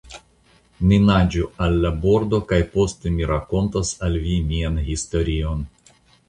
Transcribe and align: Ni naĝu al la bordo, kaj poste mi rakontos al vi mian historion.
Ni 0.91 0.97
naĝu 1.09 1.43
al 1.65 1.75
la 1.83 1.91
bordo, 2.05 2.39
kaj 2.53 2.59
poste 2.77 3.11
mi 3.19 3.29
rakontos 3.33 3.93
al 4.09 4.19
vi 4.25 4.39
mian 4.49 4.81
historion. 4.89 5.63